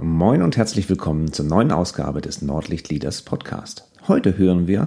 [0.00, 3.82] Moin und herzlich willkommen zur neuen Ausgabe des Nordlicht Leaders Podcast.
[4.06, 4.86] Heute hören wir,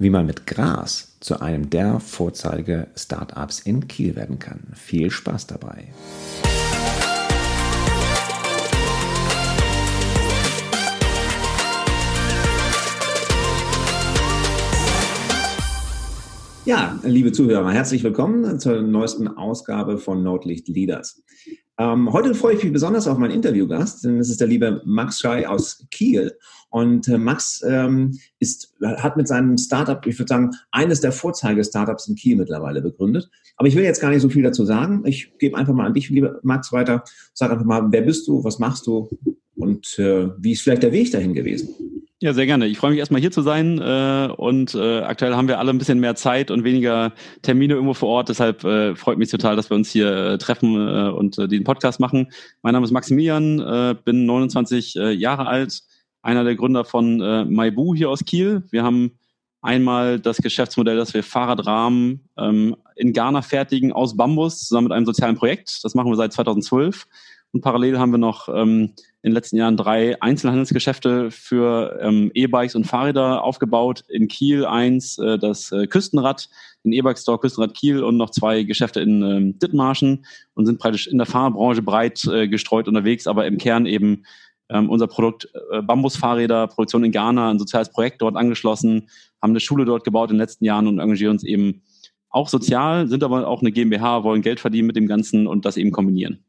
[0.00, 4.72] wie man mit Gras zu einem der Vorzeige-Startups in Kiel werden kann.
[4.74, 5.84] Viel Spaß dabei!
[16.68, 21.22] Ja, liebe Zuhörer, herzlich willkommen zur neuesten Ausgabe von Nordlicht Leaders.
[21.78, 25.18] Ähm, heute freue ich mich besonders auf meinen Interviewgast, denn es ist der liebe Max
[25.18, 26.36] Schei aus Kiel.
[26.68, 32.06] Und äh, Max ähm, ist, hat mit seinem Startup, ich würde sagen, eines der Vorzeige-Startups
[32.06, 33.30] in Kiel mittlerweile begründet.
[33.56, 35.04] Aber ich will jetzt gar nicht so viel dazu sagen.
[35.06, 37.02] Ich gebe einfach mal an dich, liebe Max, weiter.
[37.32, 39.08] Sag einfach mal, wer bist du, was machst du
[39.56, 41.97] und äh, wie ist vielleicht der Weg dahin gewesen?
[42.20, 42.66] Ja, sehr gerne.
[42.66, 45.78] Ich freue mich erstmal hier zu sein äh, und äh, aktuell haben wir alle ein
[45.78, 48.28] bisschen mehr Zeit und weniger Termine irgendwo vor Ort.
[48.28, 51.62] Deshalb äh, freut mich total, dass wir uns hier äh, treffen äh, und äh, den
[51.62, 52.32] Podcast machen.
[52.62, 55.80] Mein Name ist Maximilian, äh, bin 29 äh, Jahre alt,
[56.20, 58.64] einer der Gründer von äh, Maibu hier aus Kiel.
[58.72, 59.12] Wir haben
[59.62, 65.06] einmal das Geschäftsmodell, dass wir Fahrradrahmen ähm, in Ghana fertigen aus Bambus zusammen mit einem
[65.06, 65.84] sozialen Projekt.
[65.84, 67.06] Das machen wir seit 2012.
[67.52, 72.74] Und parallel haben wir noch ähm, in den letzten Jahren drei Einzelhandelsgeschäfte für ähm, E-Bikes
[72.74, 74.04] und Fahrräder aufgebaut.
[74.08, 76.48] In Kiel eins, äh, das äh, Küstenrad,
[76.84, 81.06] den E-Bike Store Küstenrad Kiel und noch zwei Geschäfte in ähm, Dithmarschen und sind praktisch
[81.06, 84.24] in der Fahrbranche breit äh, gestreut unterwegs, aber im Kern eben
[84.68, 89.08] ähm, unser Produkt äh, Bambusfahrräder, Produktion in Ghana, ein soziales Projekt dort angeschlossen,
[89.40, 91.82] haben eine Schule dort gebaut in den letzten Jahren und engagieren uns eben
[92.30, 95.78] auch sozial, sind aber auch eine GmbH, wollen Geld verdienen mit dem Ganzen und das
[95.78, 96.44] eben kombinieren.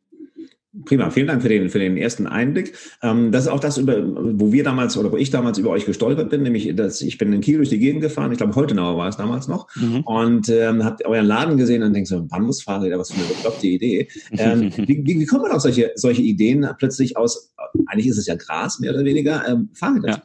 [0.85, 2.77] Prima, vielen Dank für den, für den ersten Einblick.
[3.01, 5.85] Ähm, das ist auch das, über, wo wir damals oder wo ich damals über euch
[5.85, 8.95] gestolpert bin, nämlich dass ich bin in Kiel durch die Gegend gefahren, ich glaube Heutenauer
[8.95, 10.01] war es damals noch, mhm.
[10.01, 14.07] und ähm, habt euren Laden gesehen und denkt so, Bambusfahrräder, was für eine bekloppte Idee.
[14.31, 17.51] Ähm, wie, wie, wie kommt man auf solche, solche Ideen plötzlich aus,
[17.87, 20.21] eigentlich ist es ja Gras, mehr oder weniger, ähm, Fahrräder ja.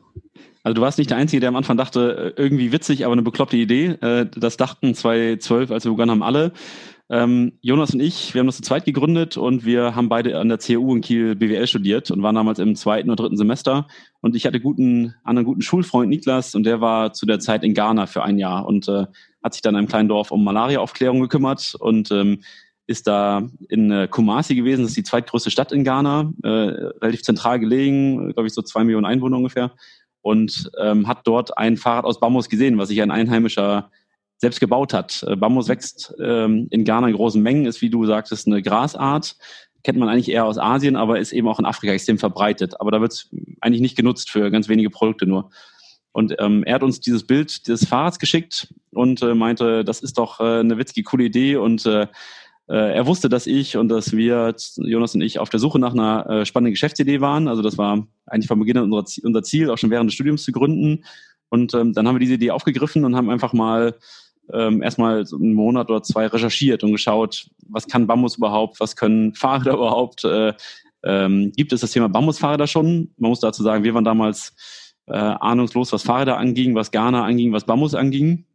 [0.64, 3.22] Also du warst nicht der Einzige, der am Anfang dachte, äh, irgendwie witzig, aber eine
[3.22, 3.98] bekloppte Idee.
[4.00, 6.52] Äh, das dachten 2012, als wir begonnen haben, alle.
[7.14, 10.48] Ähm, Jonas und ich, wir haben das zu zweit gegründet und wir haben beide an
[10.48, 13.86] der CU in Kiel BWL studiert und waren damals im zweiten oder dritten Semester.
[14.20, 17.72] Und ich hatte guten, einen guten Schulfreund Niklas und der war zu der Zeit in
[17.72, 19.06] Ghana für ein Jahr und äh,
[19.44, 22.40] hat sich dann in einem kleinen Dorf um Malariaaufklärung gekümmert und ähm,
[22.88, 27.22] ist da in äh, Kumasi gewesen, das ist die zweitgrößte Stadt in Ghana, äh, relativ
[27.22, 29.70] zentral gelegen, glaube ich so zwei Millionen Einwohner ungefähr
[30.20, 33.92] und ähm, hat dort ein Fahrrad aus Bambus gesehen, was sich ein Einheimischer
[34.38, 35.24] selbst gebaut hat.
[35.26, 39.36] Äh, Bambus wächst ähm, in Ghana in großen Mengen, ist wie du sagtest eine Grasart.
[39.82, 42.80] Kennt man eigentlich eher aus Asien, aber ist eben auch in Afrika extrem verbreitet.
[42.80, 43.30] Aber da wird es
[43.60, 45.50] eigentlich nicht genutzt für ganz wenige Produkte nur.
[46.12, 50.16] Und ähm, er hat uns dieses Bild des Fahrrads geschickt und äh, meinte, das ist
[50.16, 51.56] doch äh, eine witzige, coole Idee.
[51.56, 52.06] Und äh,
[52.68, 55.92] äh, er wusste, dass ich und dass wir, Jonas und ich, auf der Suche nach
[55.92, 57.48] einer äh, spannenden Geschäftsidee waren.
[57.48, 60.52] Also das war eigentlich von Beginn an unser, Ziel, auch schon während des Studiums zu
[60.52, 61.04] gründen.
[61.50, 63.96] Und ähm, dann haben wir diese Idee aufgegriffen und haben einfach mal
[64.52, 68.96] ähm, erstmal so einen Monat oder zwei recherchiert und geschaut, was kann Bambus überhaupt, was
[68.96, 70.52] können Fahrräder überhaupt, äh,
[71.04, 73.10] ähm, gibt es das Thema Bambusfahrräder schon?
[73.18, 74.54] Man muss dazu sagen, wir waren damals
[75.06, 78.46] äh, ahnungslos, was Fahrräder anging, was Ghana anging, was Bambus anging,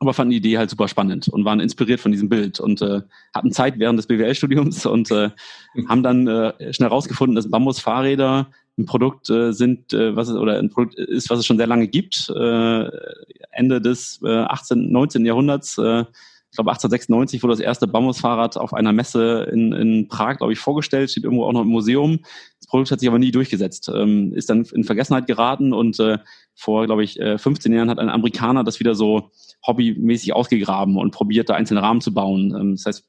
[0.00, 3.02] aber fanden die Idee halt super spannend und waren inspiriert von diesem Bild und äh,
[3.34, 5.30] hatten Zeit während des BWL-Studiums und äh,
[5.88, 10.58] haben dann äh, schnell herausgefunden, dass Bambusfahrräder ein Produkt äh, sind, äh, was es oder
[10.58, 12.30] ein Produkt ist, was es schon sehr lange gibt.
[12.30, 12.90] Äh,
[13.50, 15.26] Ende des äh, 18., 19.
[15.26, 16.04] Jahrhunderts, äh,
[16.50, 20.58] ich glaube 1896 wurde das erste Bambusfahrrad auf einer Messe in, in Prag, glaube ich,
[20.58, 22.20] vorgestellt, steht irgendwo auch noch im Museum.
[22.58, 26.18] Das Produkt hat sich aber nie durchgesetzt, ähm, ist dann in Vergessenheit geraten und äh,
[26.54, 29.30] vor, glaube ich, äh, 15 Jahren hat ein Amerikaner das wieder so
[29.66, 32.54] hobbymäßig ausgegraben und probiert, da einzelne Rahmen zu bauen.
[32.58, 33.04] Ähm, das heißt,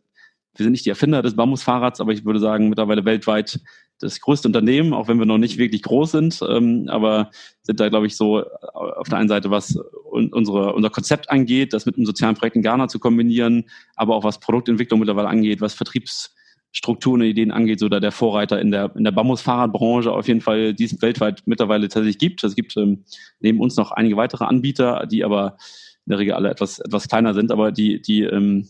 [0.56, 3.62] wir sind nicht die Erfinder des Bambusfahrrads, aber ich würde sagen, mittlerweile weltweit
[4.00, 7.32] das größte Unternehmen, auch wenn wir noch nicht wirklich groß sind, ähm, aber
[7.64, 8.44] sind da, glaube ich, so
[8.74, 9.78] auf der einen Seite, was
[10.10, 13.66] unsere, unser Konzept angeht, das mit einem sozialen Projekt in Ghana zu kombinieren,
[13.96, 18.60] aber auch was Produktentwicklung mittlerweile angeht, was Vertriebsstrukturen und Ideen angeht, so da der Vorreiter
[18.60, 22.44] in der, in der Bambusfahrradbranche auf jeden Fall, die es weltweit mittlerweile tatsächlich gibt.
[22.44, 23.04] Es gibt ähm,
[23.40, 25.58] neben uns noch einige weitere Anbieter, die aber
[26.06, 28.68] in der Regel alle etwas, etwas kleiner sind, aber die, die ähm,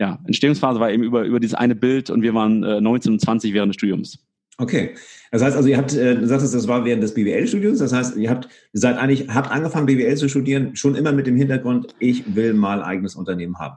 [0.00, 3.20] ja, Entstehungsphase war eben über, über dieses eine Bild und wir waren äh, 19 und
[3.20, 4.18] 20 während des Studiums.
[4.62, 4.94] Okay.
[5.32, 7.78] Das heißt also, ihr habt, äh, du sagst, das war während des BWL-Studiums.
[7.80, 11.36] Das heißt, ihr habt, seid eigentlich, habt angefangen, BWL zu studieren, schon immer mit dem
[11.36, 13.76] Hintergrund, ich will mal eigenes Unternehmen haben.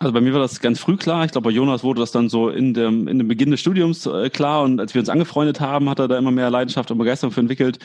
[0.00, 1.24] Also bei mir war das ganz früh klar.
[1.24, 4.06] Ich glaube, bei Jonas wurde das dann so in dem, in dem Beginn des Studiums
[4.06, 4.64] äh, klar.
[4.64, 7.40] Und als wir uns angefreundet haben, hat er da immer mehr Leidenschaft und Begeisterung für
[7.40, 7.78] entwickelt.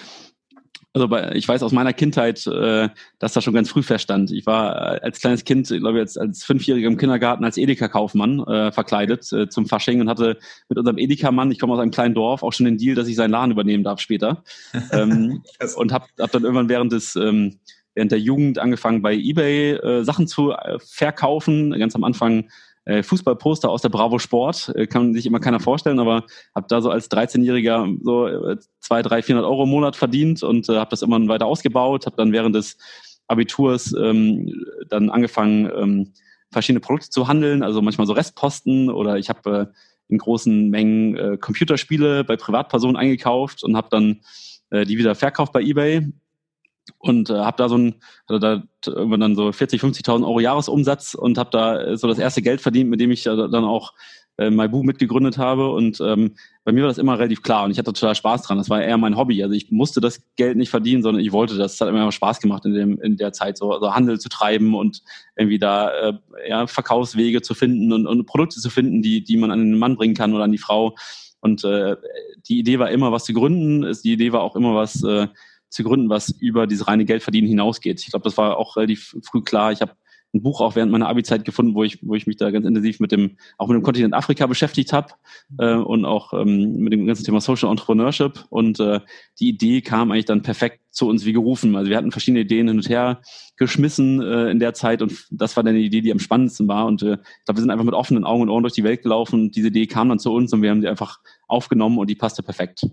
[0.93, 2.87] Also bei, ich weiß aus meiner Kindheit, äh,
[3.17, 4.31] dass das schon ganz früh feststand.
[4.31, 8.39] Ich war äh, als kleines Kind, glaube ich, als, als Fünfjähriger im Kindergarten als Edeka-Kaufmann
[8.41, 10.37] äh, verkleidet äh, zum Fasching und hatte
[10.69, 13.15] mit unserem Edeka-Mann, ich komme aus einem kleinen Dorf, auch schon den Deal, dass ich
[13.15, 14.43] seinen Laden übernehmen darf später.
[14.91, 15.43] ähm,
[15.75, 17.57] und habe hab dann irgendwann während des ähm,
[17.95, 21.71] während der Jugend angefangen bei eBay äh, Sachen zu äh, verkaufen.
[21.77, 22.49] Ganz am Anfang
[22.85, 26.89] Fußballposter aus der Bravo Sport, äh, kann sich immer keiner vorstellen, aber habe da so
[26.89, 31.01] als 13-Jähriger so äh, 2, 3, 400 Euro im Monat verdient und äh, habe das
[31.01, 32.77] immer weiter ausgebaut, habe dann während des
[33.27, 34.51] Abiturs ähm,
[34.89, 36.13] dann angefangen, ähm,
[36.51, 39.77] verschiedene Produkte zu handeln, also manchmal so Restposten oder ich habe äh,
[40.09, 44.21] in großen Mengen äh, Computerspiele bei Privatpersonen eingekauft und habe dann
[44.69, 46.11] äh, die wieder verkauft bei eBay
[46.97, 47.95] und äh, habe da so ein,
[48.27, 52.19] hatte da irgendwann dann so 40, 50.000 Euro Jahresumsatz und habe da äh, so das
[52.19, 53.93] erste Geld verdient, mit dem ich äh, dann auch
[54.37, 56.35] äh, MyBoo mitgegründet habe und ähm,
[56.65, 58.57] bei mir war das immer relativ klar und ich hatte total Spaß dran.
[58.57, 59.43] Das war eher mein Hobby.
[59.43, 61.73] Also ich musste das Geld nicht verdienen, sondern ich wollte das.
[61.73, 64.73] Es hat immer Spaß gemacht in, dem, in der Zeit, so also Handel zu treiben
[64.73, 65.03] und
[65.35, 66.13] irgendwie da äh,
[66.47, 69.97] ja, Verkaufswege zu finden und, und Produkte zu finden, die, die man an den Mann
[69.97, 70.95] bringen kann oder an die Frau.
[71.41, 71.97] Und äh,
[72.47, 73.81] die Idee war immer, was zu gründen.
[74.03, 75.27] Die Idee war auch immer, was äh,
[75.73, 78.01] zu gründen, was über dieses reine Geldverdienen hinausgeht.
[78.01, 79.71] Ich glaube, das war auch relativ früh klar.
[79.71, 79.93] Ich habe
[80.33, 82.99] ein Buch auch während meiner Abi-Zeit gefunden, wo ich, wo ich mich da ganz intensiv
[82.99, 85.13] mit dem, auch mit dem Kontinent Afrika beschäftigt habe
[85.59, 88.45] äh, und auch ähm, mit dem ganzen Thema Social Entrepreneurship.
[88.49, 88.99] Und äh,
[89.39, 91.75] die Idee kam eigentlich dann perfekt zu uns wie gerufen.
[91.75, 93.21] Also wir hatten verschiedene Ideen hin und her
[93.57, 96.87] geschmissen äh, in der Zeit und das war dann die Idee, die am spannendsten war.
[96.87, 99.03] Und äh, ich glaube, wir sind einfach mit offenen Augen und Ohren durch die Welt
[99.03, 102.15] gelaufen diese Idee kam dann zu uns und wir haben sie einfach aufgenommen und die
[102.15, 102.87] passte perfekt.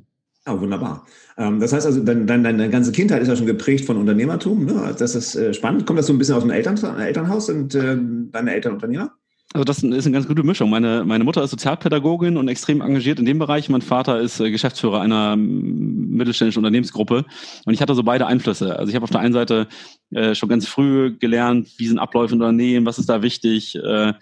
[0.50, 1.06] Ja, wunderbar.
[1.38, 4.64] Ähm, das heißt also, dein, dein, deine ganze Kindheit ist ja schon geprägt von Unternehmertum.
[4.64, 4.94] Ne?
[4.98, 5.86] Das ist äh, spannend.
[5.86, 7.46] Kommt das so ein bisschen aus dem Eltern, Elternhaus?
[7.46, 7.96] Sind äh,
[8.32, 9.12] deine Eltern Unternehmer?
[9.52, 10.70] Also das ist eine ganz gute Mischung.
[10.70, 13.68] Meine, meine Mutter ist Sozialpädagogin und extrem engagiert in dem Bereich.
[13.68, 17.24] Mein Vater ist äh, Geschäftsführer einer mittelständischen Unternehmensgruppe.
[17.64, 18.76] Und ich hatte so beide Einflüsse.
[18.78, 19.68] Also ich habe auf der einen Seite
[20.10, 24.12] äh, schon ganz früh gelernt, wie sind Abläufe in Unternehmen, was ist da wichtig, äh,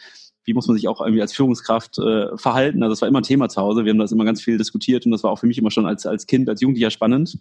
[0.48, 2.82] wie muss man sich auch irgendwie als Führungskraft äh, verhalten.
[2.82, 3.84] Also das war immer ein Thema zu Hause.
[3.84, 5.86] Wir haben das immer ganz viel diskutiert und das war auch für mich immer schon
[5.86, 7.38] als, als Kind, als Jugendlicher spannend.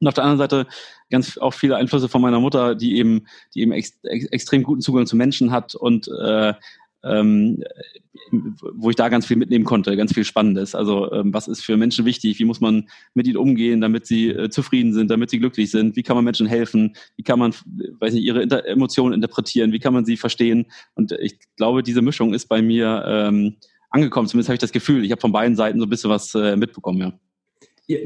[0.00, 0.66] Und auf der anderen Seite
[1.10, 4.80] ganz auch viele Einflüsse von meiner Mutter, die eben, die eben ex, ex, extrem guten
[4.80, 6.54] Zugang zu Menschen hat und äh,
[7.04, 7.62] ähm,
[8.30, 10.74] wo ich da ganz viel mitnehmen konnte, ganz viel Spannendes.
[10.74, 12.38] Also ähm, was ist für Menschen wichtig?
[12.38, 15.96] Wie muss man mit ihnen umgehen, damit sie äh, zufrieden sind, damit sie glücklich sind?
[15.96, 16.96] Wie kann man Menschen helfen?
[17.16, 17.54] Wie kann man,
[17.98, 19.72] weiß nicht, ihre Inter Emotionen interpretieren?
[19.72, 20.66] Wie kann man sie verstehen?
[20.94, 23.56] Und ich glaube, diese Mischung ist bei mir ähm,
[23.90, 24.28] angekommen.
[24.28, 25.04] Zumindest habe ich das Gefühl.
[25.04, 27.12] Ich habe von beiden Seiten so ein bisschen was äh, mitbekommen, ja.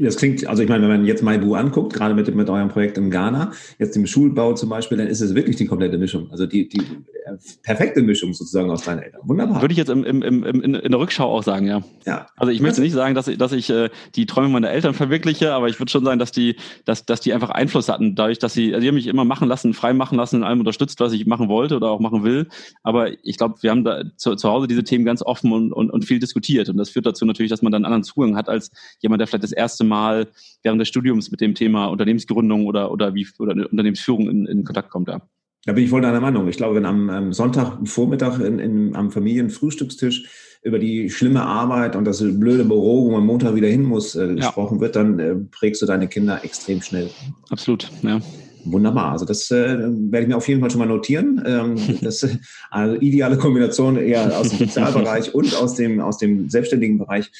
[0.01, 2.97] Das klingt, also ich meine, wenn man jetzt Maibu anguckt, gerade mit, mit eurem Projekt
[2.97, 6.29] in Ghana, jetzt im Schulbau zum Beispiel, dann ist es wirklich die komplette Mischung.
[6.31, 9.21] Also die, die äh, perfekte Mischung sozusagen aus deinen Eltern.
[9.23, 9.61] Wunderbar.
[9.61, 11.81] Würde ich jetzt im, im, im, in, in der Rückschau auch sagen, ja.
[12.05, 12.27] ja.
[12.35, 15.53] Also ich möchte nicht sagen, dass ich, dass ich äh, die Träume meiner Eltern verwirkliche,
[15.53, 16.55] aber ich würde schon sagen, dass die,
[16.85, 19.47] dass, dass die einfach Einfluss hatten, dadurch, dass sie, also die haben mich immer machen
[19.47, 22.47] lassen, frei machen lassen, in allem unterstützt, was ich machen wollte oder auch machen will.
[22.83, 25.89] Aber ich glaube, wir haben da zu, zu Hause diese Themen ganz offen und, und,
[25.89, 26.69] und viel diskutiert.
[26.69, 29.27] Und das führt dazu natürlich, dass man dann einen anderen Zugang hat als jemand, der
[29.27, 30.27] vielleicht das erste Mal
[30.63, 34.89] während des Studiums mit dem Thema Unternehmensgründung oder, oder wie oder Unternehmensführung in, in Kontakt
[34.89, 35.09] kommt.
[35.09, 35.21] Ja.
[35.65, 36.47] Da bin ich voll deiner Meinung.
[36.47, 40.29] Ich glaube, wenn am, am Sonntagvormittag in, in, am Familienfrühstückstisch
[40.61, 44.35] über die schlimme Arbeit und das blöde Büro, wo man Montag wieder hin muss, äh,
[44.35, 44.81] gesprochen ja.
[44.81, 47.09] wird, dann äh, prägst du deine Kinder extrem schnell.
[47.49, 48.21] Absolut, ja.
[48.65, 49.11] Wunderbar.
[49.11, 51.41] Also das äh, werde ich mir auf jeden Fall schon mal notieren.
[51.45, 52.27] Ähm, das
[52.71, 57.31] also ideale Kombination eher aus dem Sozialbereich und aus dem aus dem selbstständigen Bereich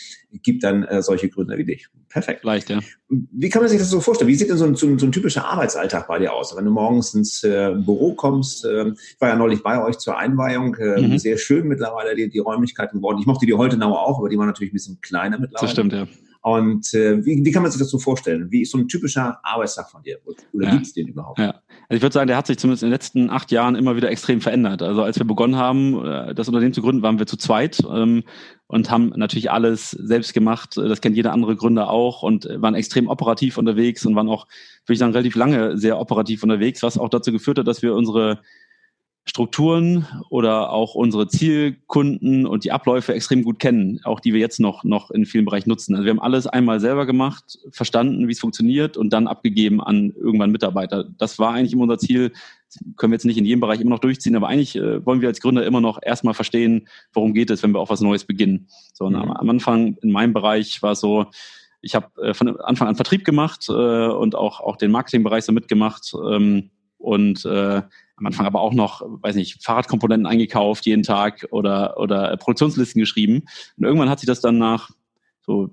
[0.44, 1.88] gibt dann äh, solche Gründer wie dich.
[2.10, 2.44] Perfekt.
[2.44, 2.80] Leicht, ja.
[3.10, 4.30] Wie kann man sich das so vorstellen?
[4.30, 6.56] Wie sieht denn so ein, so ein, so ein typischer Arbeitsalltag bei dir aus?
[6.56, 10.18] Wenn du morgens ins äh, Büro kommst, äh, ich war ja neulich bei euch zur
[10.18, 11.18] Einweihung, äh, mhm.
[11.18, 13.20] sehr schön mittlerweile die, die Räumlichkeiten geworden.
[13.20, 15.66] Ich mochte die heute Holtenauer auch, aber die waren natürlich ein bisschen kleiner mittlerweile.
[15.66, 16.08] Das stimmt, ja.
[16.46, 18.52] Und äh, wie, wie kann man sich das so vorstellen?
[18.52, 20.20] Wie ist so ein typischer Arbeitstag von dir?
[20.54, 20.72] Oder ja.
[20.74, 21.40] gibt es den überhaupt?
[21.40, 21.56] Ja.
[21.90, 24.12] Also ich würde sagen, der hat sich zumindest in den letzten acht Jahren immer wieder
[24.12, 24.84] extrem verändert.
[24.84, 28.26] Also als wir begonnen haben, äh, das Unternehmen zu gründen, waren wir zu zweit ähm,
[28.68, 30.78] und haben natürlich alles selbst gemacht.
[30.78, 34.46] Das kennt jeder andere Gründer auch und waren extrem operativ unterwegs und waren auch,
[34.86, 37.96] würde ich sagen, relativ lange sehr operativ unterwegs, was auch dazu geführt hat, dass wir
[37.96, 38.42] unsere
[39.28, 44.60] Strukturen oder auch unsere Zielkunden und die Abläufe extrem gut kennen, auch die wir jetzt
[44.60, 45.96] noch, noch in vielen Bereichen nutzen.
[45.96, 50.14] Also wir haben alles einmal selber gemacht, verstanden, wie es funktioniert und dann abgegeben an
[50.16, 51.06] irgendwann Mitarbeiter.
[51.18, 52.34] Das war eigentlich immer unser Ziel.
[52.68, 55.22] Das können wir jetzt nicht in jedem Bereich immer noch durchziehen, aber eigentlich äh, wollen
[55.22, 58.26] wir als Gründer immer noch erstmal verstehen, worum geht es, wenn wir auch was Neues
[58.26, 58.68] beginnen.
[58.94, 59.16] So, mhm.
[59.16, 61.26] am Anfang in meinem Bereich war es so,
[61.82, 65.52] ich habe äh, von Anfang an Vertrieb gemacht äh, und auch, auch den Marketingbereich so
[65.52, 67.82] mitgemacht ähm, und äh,
[68.18, 73.44] am Anfang aber auch noch, weiß nicht, Fahrradkomponenten eingekauft jeden Tag oder, oder Produktionslisten geschrieben.
[73.78, 74.92] Und irgendwann hat sich das dann nach
[75.46, 75.70] so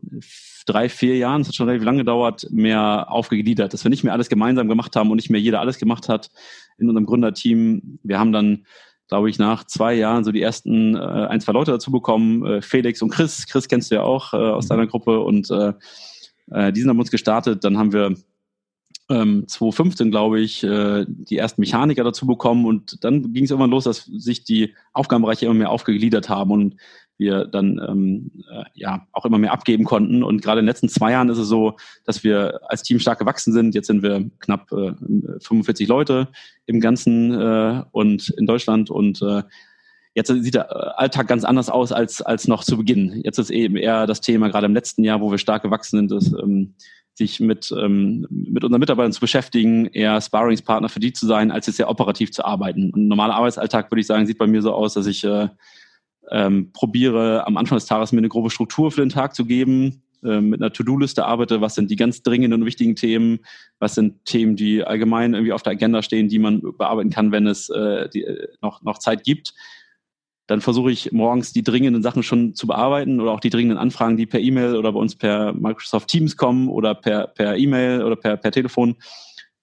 [0.67, 4.13] drei, vier Jahren, es hat schon relativ lange gedauert, mehr aufgegliedert, dass wir nicht mehr
[4.13, 6.31] alles gemeinsam gemacht haben und nicht mehr jeder alles gemacht hat
[6.79, 7.99] in unserem Gründerteam.
[8.03, 8.67] Wir haben dann,
[9.09, 12.63] glaube ich, nach zwei Jahren so die ersten äh, ein, zwei Leute dazu bekommen, äh,
[12.63, 13.47] Felix und Chris.
[13.47, 14.69] Chris kennst du ja auch äh, aus mhm.
[14.71, 15.73] deiner Gruppe und äh,
[16.51, 17.65] äh, die sind haben uns gestartet.
[17.65, 18.15] Dann haben wir
[19.09, 23.71] ähm, 2015, glaube ich, äh, die ersten Mechaniker dazu bekommen und dann ging es irgendwann
[23.71, 26.77] los, dass sich die Aufgabenbereiche immer mehr aufgegliedert haben und
[27.19, 30.23] wir dann ähm, äh, ja auch immer mehr abgeben konnten.
[30.23, 33.19] Und gerade in den letzten zwei Jahren ist es so, dass wir als Team stark
[33.19, 33.75] gewachsen sind.
[33.75, 34.93] Jetzt sind wir knapp äh,
[35.41, 36.29] 45 Leute
[36.67, 39.43] im Ganzen äh, und in Deutschland und äh,
[40.15, 43.23] Jetzt sieht der Alltag ganz anders aus als, als noch zu Beginn.
[43.25, 46.13] Jetzt ist eben eher das Thema, gerade im letzten Jahr, wo wir stark gewachsen sind,
[46.13, 46.75] ist, ähm,
[47.15, 51.67] sich mit, ähm, mit unseren Mitarbeitern zu beschäftigen, eher Sparringspartner für die zu sein, als
[51.67, 52.93] jetzt sehr operativ zu arbeiten.
[52.95, 55.49] ein normaler Arbeitsalltag, würde ich sagen, sieht bei mir so aus, dass ich äh,
[56.31, 60.03] ähm, probiere am Anfang des Tages mir eine grobe Struktur für den Tag zu geben,
[60.25, 63.41] äh, mit einer To-Do-Liste arbeite, was sind die ganz dringenden und wichtigen Themen,
[63.79, 67.47] was sind Themen, die allgemein irgendwie auf der Agenda stehen, die man bearbeiten kann, wenn
[67.47, 69.53] es äh, die, äh, noch, noch Zeit gibt.
[70.47, 74.17] Dann versuche ich morgens die dringenden Sachen schon zu bearbeiten oder auch die dringenden Anfragen,
[74.17, 78.17] die per E-Mail oder bei uns per Microsoft Teams kommen oder per, per E-Mail oder
[78.17, 78.97] per, per Telefon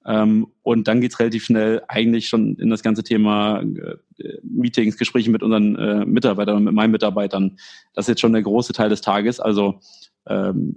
[0.06, 3.96] ähm, und dann geht's relativ schnell eigentlich schon in das ganze Thema äh,
[4.44, 7.58] Meetings, Gespräche mit unseren äh, Mitarbeitern und mit meinen Mitarbeitern.
[7.94, 9.40] Das ist jetzt schon der große Teil des Tages.
[9.40, 9.80] Also
[10.26, 10.76] ähm,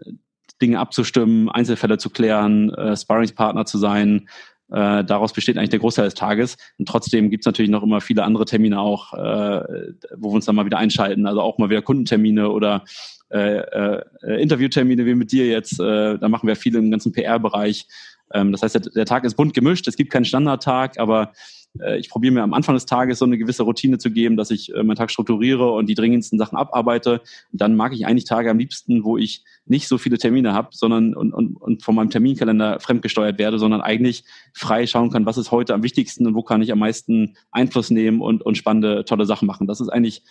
[0.61, 4.29] Dinge abzustimmen, Einzelfälle zu klären, äh, Sparringspartner zu sein.
[4.73, 6.57] Äh, daraus besteht eigentlich der Großteil des Tages.
[6.79, 10.57] Und trotzdem gibt's natürlich noch immer viele andere Termine auch, äh, wo wir uns dann
[10.57, 11.27] mal wieder einschalten.
[11.27, 12.85] Also auch mal wieder Kundentermine oder
[13.31, 14.03] äh, äh,
[14.41, 15.79] Interviewtermine wie mit dir jetzt.
[15.79, 17.87] Äh, da machen wir viel im ganzen PR-Bereich.
[18.33, 19.87] Ähm, das heißt, der, der, Tag ist bunt gemischt.
[19.89, 21.33] Es gibt keinen Standardtag, aber
[21.81, 24.51] äh, ich probiere mir am Anfang des Tages so eine gewisse Routine zu geben, dass
[24.51, 27.21] ich äh, meinen Tag strukturiere und die dringendsten Sachen abarbeite.
[27.53, 30.69] Und dann mag ich eigentlich Tage am liebsten, wo ich nicht so viele Termine habe,
[30.73, 35.39] sondern und, und, und von meinem Terminkalender fremdgesteuert werde, sondern eigentlich frei schauen kann, was
[35.39, 39.05] ist heute am wichtigsten und wo kann ich am meisten Einfluss nehmen und, und spannende,
[39.05, 39.67] tolle Sachen machen.
[39.67, 40.23] Das ist eigentlich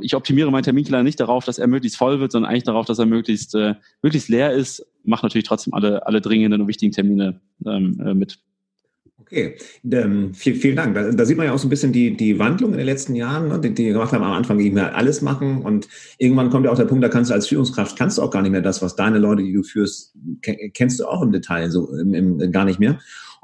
[0.00, 2.98] ich, optimiere meinen Terminkalender nicht darauf, dass er möglichst voll wird, sondern eigentlich darauf, dass
[2.98, 4.84] er möglichst, äh, möglichst leer ist.
[5.04, 8.40] Mache natürlich trotzdem alle, alle dringenden und wichtigen Termine ähm, äh, mit.
[9.30, 9.56] Okay,
[9.92, 10.94] ähm, viel, vielen Dank.
[10.94, 13.14] Da, da, sieht man ja auch so ein bisschen die, die Wandlung in den letzten
[13.14, 14.24] Jahren, ne, die, die gemacht haben.
[14.24, 17.30] Am Anfang ging wir alles machen und irgendwann kommt ja auch der Punkt, da kannst
[17.30, 19.62] du als Führungskraft, kannst du auch gar nicht mehr das, was deine Leute, die du
[19.62, 20.14] führst,
[20.72, 22.98] kennst du auch im Detail so im, im, gar nicht mehr.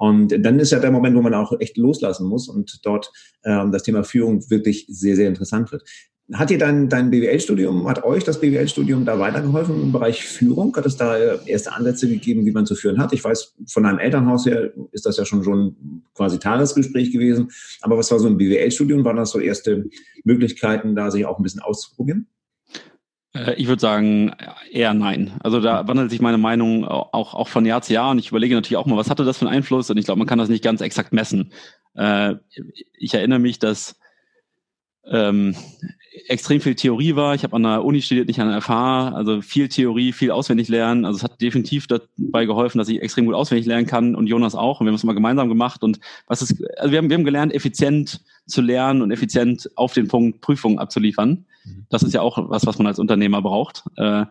[0.05, 3.11] Und dann ist ja der Moment, wo man auch echt loslassen muss und dort
[3.43, 5.83] ähm, das Thema Führung wirklich sehr, sehr interessant wird.
[6.35, 10.77] Hat dir dein, dein BWL-Studium, hat euch das BWL-Studium da weitergeholfen im Bereich Führung?
[10.77, 13.15] Hat es da erste Ansätze gegeben, wie man zu führen hat?
[13.15, 17.51] Ich weiß, von deinem Elternhaus her ist das ja schon schon quasi Tagesgespräch gewesen.
[17.81, 19.07] Aber was war so ein BWL-Studium?
[19.07, 19.87] Waren das so erste
[20.23, 22.27] Möglichkeiten, da sich auch ein bisschen auszuprobieren?
[23.35, 24.35] Äh, ich würde sagen,
[24.71, 25.33] eher nein.
[25.43, 28.55] Also da wandelt sich meine Meinung auch, auch von Jahr zu Jahr und ich überlege
[28.55, 29.91] natürlich auch mal, was hatte das für einen Einfluss?
[29.91, 31.53] Und ich glaube, man kann das nicht ganz exakt messen.
[31.95, 32.37] Äh,
[32.99, 33.99] ich erinnere mich, dass
[35.07, 35.55] ähm,
[36.29, 37.35] extrem viel Theorie war.
[37.35, 39.11] Ich habe an der Uni studiert, nicht an der FH.
[39.11, 41.05] Also viel Theorie, viel auswendig lernen.
[41.05, 44.55] Also es hat definitiv dabei geholfen, dass ich extrem gut auswendig lernen kann und Jonas
[44.55, 44.81] auch.
[44.81, 45.83] Und wir haben es mal gemeinsam gemacht.
[45.83, 49.93] Und was ist, also wir haben, wir haben gelernt, effizient zu lernen und effizient auf
[49.93, 51.47] den Punkt Prüfungen abzuliefern.
[51.65, 51.87] Mhm.
[51.91, 53.85] Das ist ja auch was, was man als Unternehmer braucht.
[53.97, 54.27] Äh,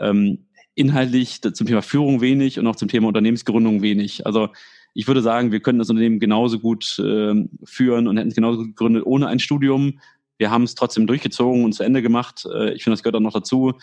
[0.00, 4.26] ähm, inhaltlich zum Thema Führung wenig und auch zum Thema Unternehmensgründung wenig.
[4.26, 4.48] Also
[4.94, 8.58] ich würde sagen, wir könnten das Unternehmen genauso gut äh, führen und hätten es genauso
[8.58, 10.00] gut gegründet ohne ein Studium.
[10.38, 12.46] Wir haben es trotzdem durchgezogen und zu Ende gemacht.
[12.52, 13.74] Äh, ich finde, das gehört auch noch dazu.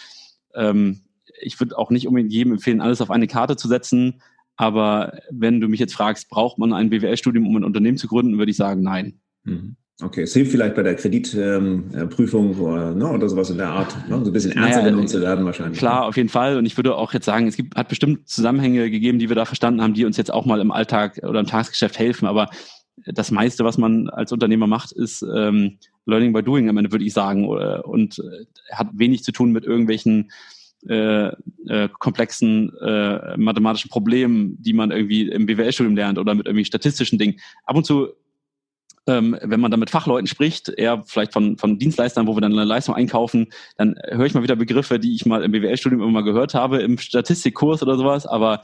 [0.55, 1.01] Ähm,
[1.41, 4.21] ich würde auch nicht unbedingt jedem empfehlen, alles auf eine Karte zu setzen.
[4.55, 8.37] Aber wenn du mich jetzt fragst, braucht man ein BWL-Studium, um ein Unternehmen zu gründen,
[8.37, 9.19] würde ich sagen, nein.
[9.43, 9.77] Mhm.
[10.01, 13.93] Okay, es hilft vielleicht bei der Kreditprüfung ähm, oder, ne, oder sowas in der Art,
[14.07, 15.77] ne, so ein bisschen ernster naja, genommen zu werden wahrscheinlich.
[15.77, 16.57] Klar, auf jeden Fall.
[16.57, 19.43] Und ich würde auch jetzt sagen, es gibt, hat bestimmt Zusammenhänge gegeben, die wir da
[19.43, 22.27] verstanden haben, die uns jetzt auch mal im Alltag oder im Tagesgeschäft helfen.
[22.27, 22.49] Aber
[23.05, 27.05] das meiste, was man als Unternehmer macht, ist ähm, Learning by Doing am Ende, würde
[27.05, 27.45] ich sagen.
[27.47, 30.31] Und äh, hat wenig zu tun mit irgendwelchen
[30.87, 31.27] äh,
[31.67, 37.19] äh, komplexen äh, mathematischen Problemen, die man irgendwie im BWL-Studium lernt oder mit irgendwie statistischen
[37.19, 37.37] Dingen.
[37.65, 38.13] Ab und zu
[39.09, 42.53] ähm, wenn man da mit Fachleuten spricht, eher vielleicht von, von Dienstleistern, wo wir dann
[42.53, 43.47] eine Leistung einkaufen,
[43.77, 46.77] dann höre ich mal wieder Begriffe, die ich mal im BWL-Studium immer mal gehört habe,
[46.77, 48.61] im Statistikkurs oder sowas, aber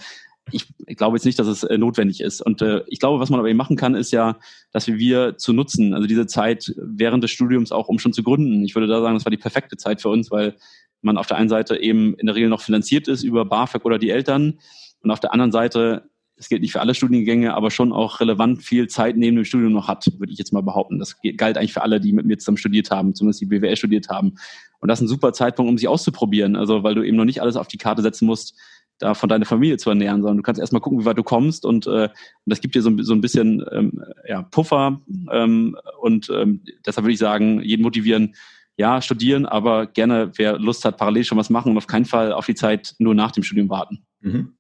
[0.52, 2.42] ich, ich glaube jetzt nicht, dass es äh, notwendig ist.
[2.42, 4.38] Und äh, ich glaube, was man aber eben machen kann, ist ja,
[4.72, 8.24] dass wir, wir zu nutzen, also diese Zeit während des Studiums auch, um schon zu
[8.24, 8.64] gründen.
[8.64, 10.56] Ich würde da sagen, das war die perfekte Zeit für uns, weil
[11.02, 13.98] man auf der einen Seite eben in der Regel noch finanziert ist über BAföG oder
[13.98, 14.60] die Eltern
[15.02, 18.62] und auf der anderen Seite das gilt nicht für alle Studiengänge, aber schon auch relevant
[18.62, 21.00] viel Zeit neben dem Studium noch hat, würde ich jetzt mal behaupten.
[21.00, 24.10] Das galt eigentlich für alle, die mit mir zusammen studiert haben, zumindest die BWL studiert
[24.10, 24.36] haben.
[24.80, 26.56] Und das ist ein super Zeitpunkt, um sich auszuprobieren.
[26.56, 28.58] Also weil du eben noch nicht alles auf die Karte setzen musst,
[28.98, 31.66] da von deiner Familie zu ernähren, sondern du kannst erstmal gucken, wie weit du kommst
[31.66, 32.12] und, äh, und
[32.46, 35.02] das gibt dir so, so ein bisschen ähm, ja, Puffer
[35.32, 38.36] ähm, und ähm, deshalb würde ich sagen, jeden motivieren,
[38.78, 42.32] ja, studieren, aber gerne, wer Lust hat, parallel schon was machen und auf keinen Fall
[42.32, 44.06] auf die Zeit nur nach dem Studium warten.
[44.22, 44.56] Mhm.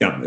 [0.00, 0.22] Ja,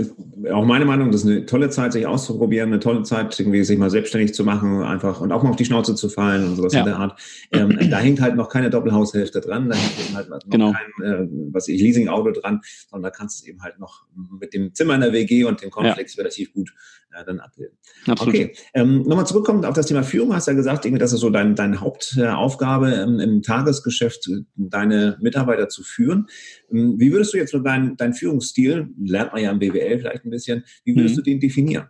[0.51, 3.77] auch meine Meinung, das ist eine tolle Zeit, sich auszuprobieren, eine tolle Zeit, irgendwie sich
[3.77, 6.73] mal selbstständig zu machen, einfach und auch mal auf die Schnauze zu fallen und sowas
[6.73, 6.79] ja.
[6.79, 7.19] in der Art.
[7.51, 10.73] Ähm, da hängt halt noch keine Doppelhaushälfte dran, da hängt eben halt noch genau.
[10.73, 14.05] kein, äh, was ich, Leasing-Auto dran, sondern da kannst du es eben halt noch
[14.39, 16.21] mit dem Zimmer in der WG und dem Konflex ja.
[16.21, 16.73] relativ gut
[17.11, 17.77] äh, dann abbilden.
[18.07, 18.35] Absolut.
[18.35, 21.29] Okay, ähm, nochmal zurückkommend auf das Thema Führung, hast ja gesagt, irgendwie, das ist so
[21.29, 26.27] dein, deine Hauptaufgabe im, im Tagesgeschäft, deine Mitarbeiter zu führen.
[26.71, 30.25] Ähm, wie würdest du jetzt so deinen dein Führungsstil, lernt man ja im BWL vielleicht
[30.25, 31.19] ein bisschen, wie würdest mhm.
[31.19, 31.87] du den definieren?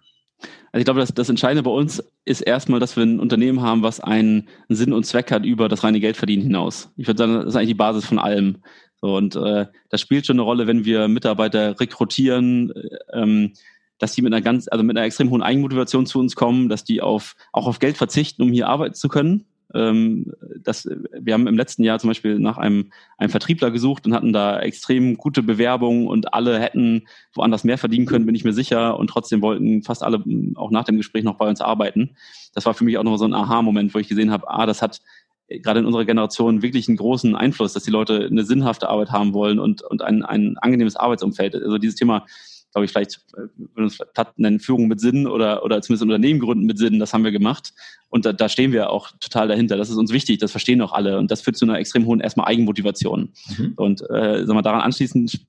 [0.72, 3.84] Also ich glaube, das, das Entscheidende bei uns ist erstmal, dass wir ein Unternehmen haben,
[3.84, 6.92] was einen Sinn und Zweck hat über das reine Geldverdienen hinaus.
[6.96, 8.60] Ich würde sagen, das ist eigentlich die Basis von allem.
[9.02, 13.54] So, und äh, das spielt schon eine Rolle, wenn wir Mitarbeiter rekrutieren, äh, ähm,
[14.00, 16.84] dass die mit einer ganz, also mit einer extrem hohen Eigenmotivation zu uns kommen, dass
[16.84, 19.46] die auf, auch auf Geld verzichten, um hier arbeiten zu können.
[19.74, 20.32] Ähm,
[20.64, 24.34] das, wir haben im letzten Jahr zum Beispiel nach einem, einem Vertriebler gesucht und hatten
[24.34, 27.04] da extrem gute Bewerbungen und alle hätten
[27.34, 28.98] woanders mehr verdienen können, bin ich mir sicher.
[28.98, 30.24] Und trotzdem wollten fast alle
[30.56, 32.16] auch nach dem Gespräch noch bei uns arbeiten.
[32.54, 34.82] Das war für mich auch noch so ein Aha-Moment, wo ich gesehen habe, ah, das
[34.82, 35.02] hat
[35.50, 39.34] gerade in unserer Generation wirklich einen großen Einfluss, dass die Leute eine sinnhafte Arbeit haben
[39.34, 41.56] wollen und, und ein, ein angenehmes Arbeitsumfeld.
[41.56, 42.26] Also dieses Thema
[42.72, 46.40] glaube ich, vielleicht, äh, wenn uns platt nennen, Führung mit Sinn oder, oder zumindest Unternehmen
[46.40, 47.74] gründen mit Sinn, das haben wir gemacht.
[48.10, 49.78] Und da, da stehen wir auch total dahinter.
[49.78, 51.18] Das ist uns wichtig, das verstehen auch alle.
[51.18, 53.34] Und das führt zu einer extrem hohen erstmal Eigenmotivation.
[53.58, 53.74] Mhm.
[53.76, 55.40] Und äh, sagen wir, daran anschließend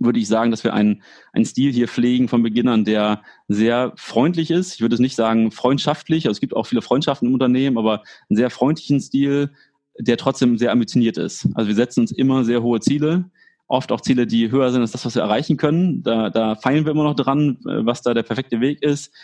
[0.00, 1.02] würde ich sagen, dass wir einen,
[1.32, 4.74] einen Stil hier pflegen von Beginn an, der sehr freundlich ist.
[4.74, 8.02] Ich würde es nicht sagen freundschaftlich, also es gibt auch viele Freundschaften im Unternehmen, aber
[8.28, 9.50] einen sehr freundlichen Stil,
[9.98, 11.46] der trotzdem sehr ambitioniert ist.
[11.54, 13.26] Also wir setzen uns immer sehr hohe Ziele
[13.70, 16.02] oft auch Ziele, die höher sind als das, was wir erreichen können.
[16.02, 19.14] Da, da feilen wir immer noch dran, äh, was da der perfekte Weg ist.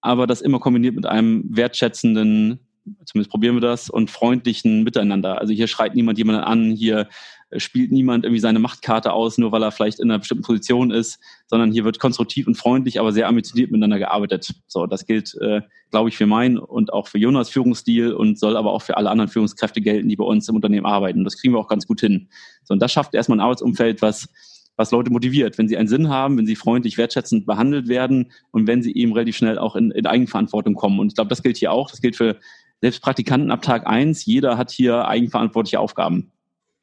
[0.00, 2.65] Aber das immer kombiniert mit einem wertschätzenden,
[3.04, 5.38] zumindest probieren wir das, und freundlichen Miteinander.
[5.40, 7.08] Also hier schreit niemand jemanden an, hier
[7.56, 11.20] spielt niemand irgendwie seine Machtkarte aus, nur weil er vielleicht in einer bestimmten Position ist,
[11.46, 14.52] sondern hier wird konstruktiv und freundlich, aber sehr ambitioniert miteinander gearbeitet.
[14.66, 18.56] So, das gilt, äh, glaube ich, für mein und auch für Jonas Führungsstil und soll
[18.56, 21.22] aber auch für alle anderen Führungskräfte gelten, die bei uns im Unternehmen arbeiten.
[21.22, 22.28] Das kriegen wir auch ganz gut hin.
[22.64, 24.28] So, und das schafft erstmal ein Arbeitsumfeld, was
[24.76, 28.66] was Leute motiviert, wenn sie einen Sinn haben, wenn sie freundlich, wertschätzend behandelt werden und
[28.66, 31.00] wenn sie eben relativ schnell auch in, in Eigenverantwortung kommen.
[31.00, 31.90] Und ich glaube, das gilt hier auch.
[31.90, 32.36] Das gilt für
[32.80, 34.24] selbst Praktikanten ab Tag eins.
[34.24, 36.32] Jeder hat hier eigenverantwortliche Aufgaben.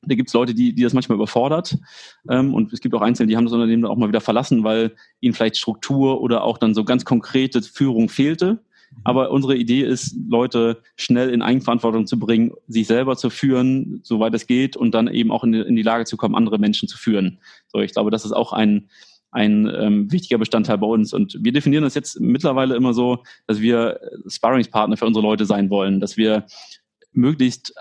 [0.05, 1.77] Da gibt es Leute, die, die das manchmal überfordert.
[2.29, 4.63] Ähm, und es gibt auch Einzelne, die haben das Unternehmen dann auch mal wieder verlassen,
[4.63, 8.59] weil ihnen vielleicht Struktur oder auch dann so ganz konkrete Führung fehlte.
[9.03, 14.33] Aber unsere Idee ist, Leute schnell in Eigenverantwortung zu bringen, sich selber zu führen, soweit
[14.35, 16.87] es geht, und dann eben auch in die, in die Lage zu kommen, andere Menschen
[16.87, 17.39] zu führen.
[17.67, 18.89] So, ich glaube, das ist auch ein,
[19.33, 21.13] ein ähm, wichtiger Bestandteil bei uns.
[21.13, 25.69] Und wir definieren das jetzt mittlerweile immer so, dass wir Sparringspartner für unsere Leute sein
[25.69, 26.45] wollen, dass wir
[27.11, 27.73] möglichst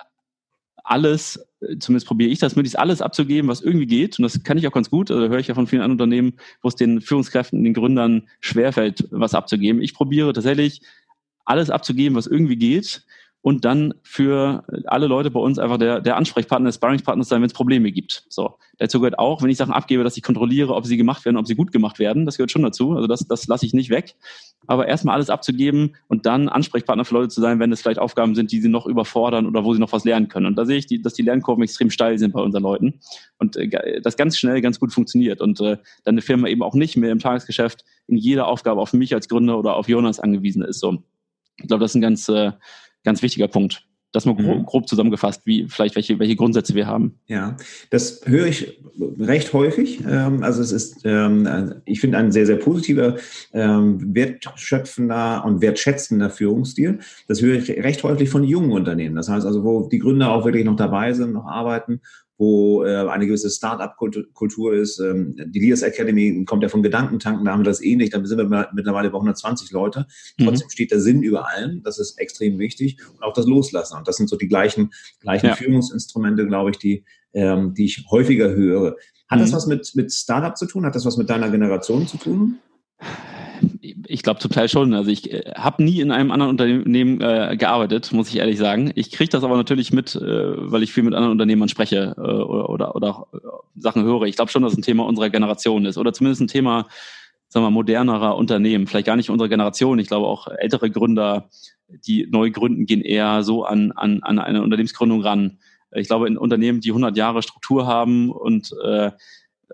[0.84, 1.46] alles,
[1.78, 4.18] zumindest probiere ich das, möglichst alles abzugeben, was irgendwie geht.
[4.18, 5.10] Und das kann ich auch ganz gut.
[5.10, 9.06] Also höre ich ja von vielen anderen Unternehmen, wo es den Führungskräften, den Gründern schwerfällt,
[9.10, 9.82] was abzugeben.
[9.82, 10.80] Ich probiere tatsächlich
[11.44, 13.04] alles abzugeben, was irgendwie geht
[13.42, 17.48] und dann für alle Leute bei uns einfach der, der Ansprechpartner, der Sparringspartner sein, wenn
[17.48, 18.24] es Probleme gibt.
[18.28, 18.55] So.
[18.78, 21.48] Dazu gehört auch, wenn ich Sachen abgebe, dass ich kontrolliere, ob sie gemacht werden, ob
[21.48, 22.24] sie gut gemacht werden.
[22.24, 22.92] Das gehört schon dazu.
[22.92, 24.14] Also das, das lasse ich nicht weg.
[24.68, 28.37] Aber erstmal alles abzugeben und dann Ansprechpartner für Leute zu sein, wenn es vielleicht Aufgaben
[28.37, 30.46] sind, die sie noch überfordern oder wo sie noch was lernen können.
[30.46, 33.00] Und da sehe ich, die, dass die Lernkurven extrem steil sind bei unseren Leuten
[33.38, 36.74] und äh, das ganz schnell ganz gut funktioniert und äh, dann eine Firma eben auch
[36.74, 40.62] nicht mehr im Tagesgeschäft in jeder Aufgabe auf mich als Gründer oder auf Jonas angewiesen
[40.62, 40.78] ist.
[40.78, 41.02] So.
[41.59, 42.52] Ich glaube, das ist ein ganz, äh,
[43.04, 43.86] ganz wichtiger Punkt.
[44.12, 44.66] Das mal grob, mhm.
[44.66, 47.18] grob zusammengefasst, wie vielleicht welche, welche Grundsätze wir haben.
[47.28, 47.56] Ja,
[47.88, 48.78] das höre ich
[49.18, 50.00] recht häufig.
[50.06, 53.16] Ähm, also es ist, ähm, ich finde, ein sehr, sehr positiver,
[53.54, 56.98] ähm, wertschöpfender und wertschätzender Führungsstil.
[57.26, 59.16] Das höre ich recht häufig von jungen Unternehmen.
[59.16, 62.02] Das heißt also, wo die Gründer auch wirklich noch dabei sind, noch arbeiten
[62.42, 64.98] wo äh, eine gewisse Start-up-Kultur ist.
[64.98, 68.11] Ähm, die Leaders Academy kommt ja von Gedankentanken, da haben wir das ähnlich.
[68.11, 70.07] Da sind wir mittlerweile bei 120 Leute.
[70.38, 70.46] Mhm.
[70.46, 71.85] Trotzdem steht der Sinn über allem.
[71.85, 72.98] Das ist extrem wichtig.
[73.12, 73.96] Und auch das Loslassen.
[73.96, 75.55] Und das sind so die gleichen, gleichen ja.
[75.55, 78.96] Führungsinstrumente, glaube ich, die, ähm, die ich häufiger höre.
[79.28, 79.42] Hat mhm.
[79.42, 80.85] das was mit, mit Startup zu tun?
[80.85, 82.59] Hat das was mit deiner Generation zu tun?
[84.07, 84.94] Ich glaube zum Teil schon.
[84.94, 88.92] Also ich äh, habe nie in einem anderen Unternehmen äh, gearbeitet, muss ich ehrlich sagen.
[88.94, 92.20] Ich kriege das aber natürlich mit, äh, weil ich viel mit anderen Unternehmern spreche äh,
[92.20, 93.38] oder, oder, oder äh,
[93.77, 94.22] Sachen höre.
[94.22, 96.87] Ich glaube schon, dass es ein Thema unserer Generation ist oder zumindest ein Thema,
[97.48, 98.87] sagen wir, modernerer Unternehmen.
[98.87, 99.98] Vielleicht gar nicht unserer Generation.
[99.98, 101.48] Ich glaube auch ältere Gründer,
[101.88, 105.59] die neu gründen, gehen eher so an, an, an eine Unternehmensgründung ran
[105.92, 109.11] Ich glaube, in Unternehmen, die 100 Jahre Struktur haben und äh,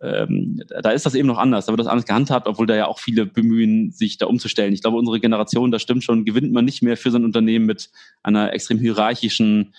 [0.01, 1.67] ähm, da ist das eben noch anders.
[1.67, 4.73] Da wird das anders gehandhabt, obwohl da ja auch viele bemühen, sich da umzustellen.
[4.73, 7.67] Ich glaube, unsere Generation, das stimmt schon, gewinnt man nicht mehr für so ein Unternehmen
[7.67, 7.91] mit
[8.23, 9.75] einer extrem hierarchischen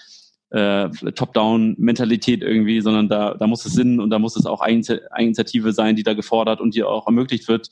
[0.50, 5.72] äh, Top-Down-Mentalität irgendwie, sondern da, da muss es Sinn und da muss es auch Eigeninitiative
[5.74, 7.70] sein, die da gefordert und die auch ermöglicht wird.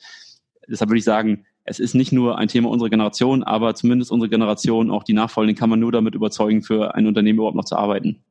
[0.69, 4.29] Deshalb würde ich sagen, es ist nicht nur ein Thema unserer Generation, aber zumindest unsere
[4.29, 7.75] Generation, auch die Nachfolgenden, kann man nur damit überzeugen, für ein Unternehmen überhaupt noch zu
[7.75, 8.23] arbeiten.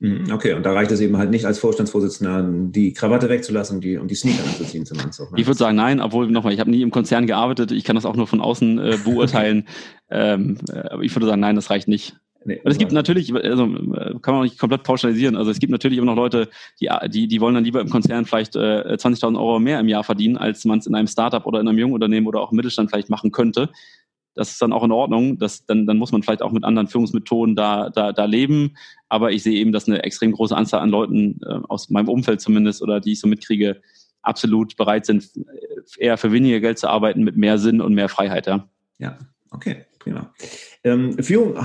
[0.00, 3.84] Mhm, okay, und da reicht es eben halt nicht als Vorstandsvorsitzender, die Krawatte wegzulassen und
[3.84, 5.32] die, und die Sneaker anzuziehen zum Anzug.
[5.32, 5.40] Ne?
[5.40, 8.06] Ich würde sagen, nein, obwohl nochmal, ich habe nie im Konzern gearbeitet, ich kann das
[8.06, 9.66] auch nur von außen äh, beurteilen.
[10.08, 12.16] ähm, äh, aber ich würde sagen, nein, das reicht nicht.
[12.44, 15.36] Nee, und es gibt natürlich, also kann man auch nicht komplett pauschalisieren.
[15.36, 16.48] Also es gibt natürlich immer noch Leute,
[16.80, 20.04] die, die, die wollen dann lieber im Konzern vielleicht äh, 20.000 Euro mehr im Jahr
[20.04, 22.56] verdienen, als man es in einem Startup oder in einem jungen Unternehmen oder auch im
[22.56, 23.70] Mittelstand vielleicht machen könnte
[24.38, 25.36] das ist dann auch in Ordnung.
[25.38, 28.76] Das, dann, dann muss man vielleicht auch mit anderen Führungsmethoden da, da, da leben.
[29.08, 32.40] Aber ich sehe eben, dass eine extrem große Anzahl an Leuten äh, aus meinem Umfeld
[32.40, 33.82] zumindest oder die ich so mitkriege,
[34.22, 35.28] absolut bereit sind,
[35.96, 38.46] eher für weniger Geld zu arbeiten mit mehr Sinn und mehr Freiheit.
[38.46, 39.18] Ja, ja
[39.50, 40.32] okay, prima.
[40.84, 41.58] Ähm, Führung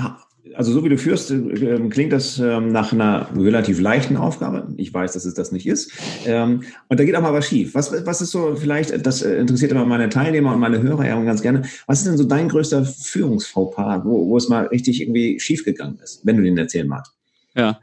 [0.54, 4.68] also so wie du führst, äh, klingt das ähm, nach einer relativ leichten Aufgabe.
[4.76, 5.92] Ich weiß, dass es das nicht ist.
[6.26, 7.74] Ähm, und da geht auch mal was schief.
[7.74, 11.20] Was, was ist so vielleicht, das äh, interessiert immer meine Teilnehmer und meine Hörer ja
[11.22, 15.40] ganz gerne, was ist denn so dein größter Führungsfauxpas, wo, wo es mal richtig irgendwie
[15.40, 17.12] schief gegangen ist, wenn du den erzählen magst?
[17.56, 17.80] Ja,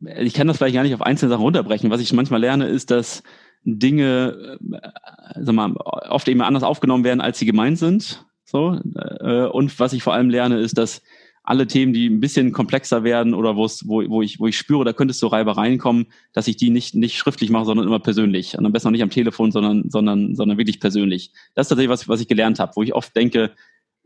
[0.00, 1.90] ich kann das vielleicht gar nicht auf einzelne Sachen runterbrechen.
[1.90, 3.22] Was ich manchmal lerne, ist, dass
[3.64, 8.24] Dinge äh, sag mal, oft eben anders aufgenommen werden, als sie gemeint sind.
[8.44, 8.78] So,
[9.20, 11.02] äh, und was ich vor allem lerne, ist, dass
[11.46, 14.92] alle Themen, die ein bisschen komplexer werden oder wo wo, ich, wo ich spüre, da
[14.92, 18.58] könnte es so Reibereien kommen, dass ich die nicht, nicht schriftlich mache, sondern immer persönlich.
[18.58, 21.30] Und am besten auch nicht am Telefon, sondern, sondern, sondern wirklich persönlich.
[21.54, 23.52] Das ist tatsächlich was, was ich gelernt habe, wo ich oft denke,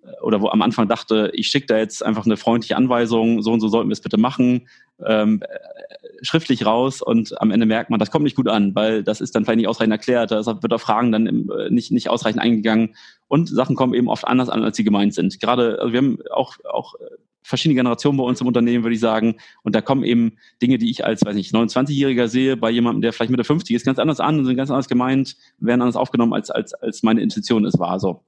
[0.02, 3.52] äh, oder wo am Anfang dachte, ich schicke da jetzt einfach eine freundliche Anweisung, so
[3.52, 4.68] und so sollten wir es bitte machen,
[5.06, 9.02] ähm, äh, schriftlich raus und am Ende merkt man, das kommt nicht gut an, weil
[9.02, 12.10] das ist dann vielleicht nicht ausreichend erklärt, da wird auf Fragen dann äh, nicht, nicht
[12.10, 12.94] ausreichend eingegangen
[13.28, 15.40] und Sachen kommen eben oft anders an, als sie gemeint sind.
[15.40, 16.94] Gerade, also wir haben auch, auch
[17.42, 19.36] verschiedene Generationen bei uns im Unternehmen, würde ich sagen.
[19.62, 23.12] Und da kommen eben Dinge, die ich als, weiß nicht, 29-Jähriger sehe, bei jemandem, der
[23.12, 26.32] vielleicht Mitte 50 ist, ganz anders an und sind ganz anders gemeint, werden anders aufgenommen,
[26.32, 27.98] als, als, als meine Intention es war.
[27.98, 28.24] So.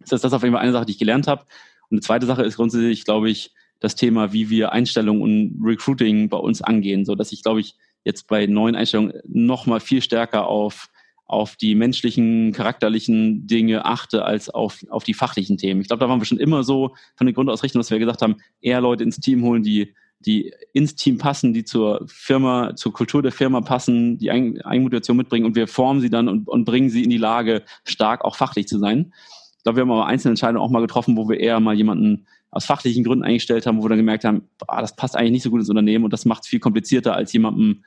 [0.00, 1.42] Das ist das auf jeden Fall eine Sache, die ich gelernt habe.
[1.90, 6.28] Und eine zweite Sache ist grundsätzlich, glaube ich, das Thema, wie wir Einstellungen und Recruiting
[6.28, 10.02] bei uns angehen, so dass ich, glaube ich, jetzt bei neuen Einstellungen noch mal viel
[10.02, 10.88] stärker auf
[11.28, 15.82] auf die menschlichen, charakterlichen Dinge achte als auf, auf die fachlichen Themen.
[15.82, 18.36] Ich glaube, da waren wir schon immer so von der Grundausrichtung, dass wir gesagt haben,
[18.60, 23.22] eher Leute ins Team holen, die die ins Team passen, die zur Firma, zur Kultur
[23.22, 27.04] der Firma passen, die Eigenmotivation mitbringen und wir formen sie dann und, und bringen sie
[27.04, 29.12] in die Lage, stark auch fachlich zu sein.
[29.56, 32.26] Ich glaube, wir haben aber einzelne Entscheidungen auch mal getroffen, wo wir eher mal jemanden
[32.50, 35.42] aus fachlichen Gründen eingestellt haben, wo wir dann gemerkt haben, ah, das passt eigentlich nicht
[35.42, 37.84] so gut ins Unternehmen und das macht es viel komplizierter, als jemandem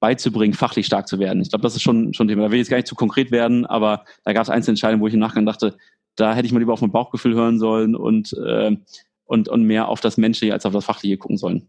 [0.00, 1.42] beizubringen, fachlich stark zu werden.
[1.42, 2.42] Ich glaube, das ist schon schon Thema.
[2.42, 5.02] Da will ich jetzt gar nicht zu konkret werden, aber da gab es einzelne Entscheidungen,
[5.02, 5.76] wo ich im Nachgang dachte,
[6.16, 8.76] da hätte ich mal lieber auf mein Bauchgefühl hören sollen und, äh,
[9.24, 11.68] und, und mehr auf das Menschliche als auf das Fachliche gucken sollen.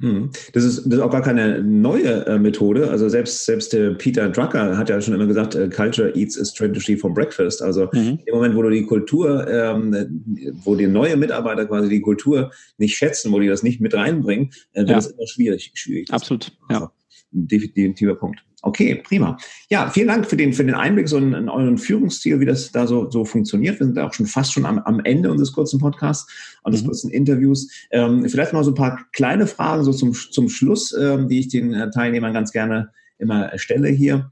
[0.00, 0.30] Hm.
[0.52, 2.90] Das ist, das ist auch gar keine neue äh, Methode.
[2.90, 6.44] Also selbst, selbst äh, Peter Drucker hat ja schon immer gesagt, äh, Culture eats a
[6.44, 7.62] strategy for breakfast.
[7.62, 8.18] Also mhm.
[8.26, 10.22] im Moment, wo du die Kultur, ähm,
[10.64, 14.50] wo die neue Mitarbeiter quasi die Kultur nicht schätzen, wo die das nicht mit reinbringen,
[14.72, 15.70] äh, wird es immer schwierig.
[15.74, 16.76] schwierig Absolut, ja.
[16.76, 17.01] Also, ein
[17.32, 18.44] definitiver Punkt.
[18.64, 19.36] Okay, prima.
[19.70, 22.70] Ja, vielen Dank für den, für den Einblick so in, in euren Führungsstil, wie das
[22.70, 23.80] da so, so funktioniert.
[23.80, 26.86] Wir sind auch schon fast schon am, am Ende unseres kurzen Podcasts und des mhm.
[26.86, 27.68] kurzen Interviews.
[27.90, 31.48] Ähm, vielleicht mal so ein paar kleine Fragen so zum, zum Schluss, ähm, die ich
[31.48, 34.30] den äh, Teilnehmern ganz gerne immer stelle hier,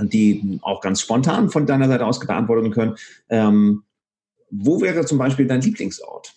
[0.00, 2.96] die auch ganz spontan von deiner Seite aus beantworten können.
[3.28, 3.82] Ähm,
[4.54, 6.34] wo wäre zum Beispiel dein Lieblingsort?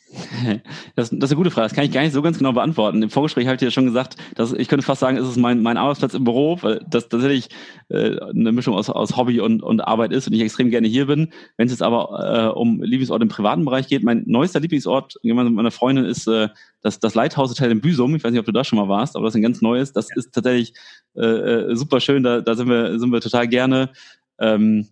[0.95, 1.67] Das, das, ist eine gute Frage.
[1.67, 3.03] Das kann ich gar nicht so ganz genau beantworten.
[3.03, 5.61] Im Vorgespräch habe ich dir schon gesagt, dass ich könnte fast sagen, ist es mein,
[5.61, 7.49] mein Arbeitsplatz im Büro, weil das tatsächlich
[7.89, 11.07] äh, eine Mischung aus, aus Hobby und, und Arbeit ist und ich extrem gerne hier
[11.07, 11.33] bin.
[11.57, 15.53] Wenn es jetzt aber äh, um Lieblingsort im privaten Bereich geht, mein neuester Lieblingsort gemeinsam
[15.53, 16.47] mit meiner Freundin ist äh,
[16.81, 18.15] das, das Lighthouse Hotel in Büsum.
[18.15, 19.91] Ich weiß nicht, ob du da schon mal warst, aber das ist ein ganz neues.
[19.91, 20.15] Das ja.
[20.15, 20.73] ist tatsächlich
[21.17, 22.23] äh, äh super schön.
[22.23, 23.89] Da, da sind wir, sind wir total gerne.
[24.39, 24.87] Ähm,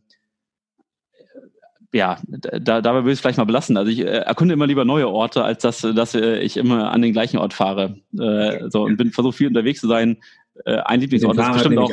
[1.93, 3.77] ja, da, dabei würde ich es vielleicht mal belassen.
[3.77, 7.03] Also ich äh, erkunde immer lieber neue Orte, als dass, dass äh, ich immer an
[7.03, 7.97] den gleichen Ort fahre.
[8.19, 10.17] Äh, so und bin versuche viel unterwegs zu sein.
[10.65, 11.91] Äh, ein Lieblingsort ist bestimmt auch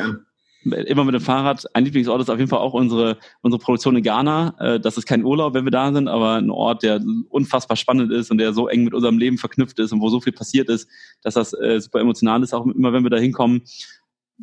[0.63, 1.65] immer mit dem Fahrrad.
[1.75, 4.55] Ein Lieblingsort ist auf jeden Fall auch unsere unsere Produktion in Ghana.
[4.59, 8.11] Äh, das ist kein Urlaub, wenn wir da sind, aber ein Ort, der unfassbar spannend
[8.11, 10.69] ist und der so eng mit unserem Leben verknüpft ist und wo so viel passiert
[10.69, 10.89] ist,
[11.21, 13.61] dass das äh, super emotional ist, auch immer wenn wir da hinkommen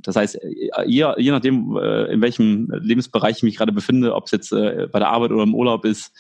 [0.03, 0.39] das heißt,
[0.87, 4.89] je, je nachdem, äh, in welchem Lebensbereich ich mich gerade befinde, ob es jetzt äh,
[4.91, 6.13] bei der Arbeit oder im Urlaub ist,